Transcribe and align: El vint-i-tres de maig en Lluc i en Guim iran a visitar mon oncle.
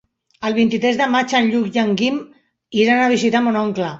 El 0.47 0.53
vint-i-tres 0.59 0.97
de 1.01 1.07
maig 1.15 1.35
en 1.41 1.51
Lluc 1.51 1.77
i 1.77 1.81
en 1.83 1.93
Guim 2.01 2.19
iran 2.85 3.03
a 3.05 3.13
visitar 3.15 3.47
mon 3.49 3.61
oncle. 3.65 3.89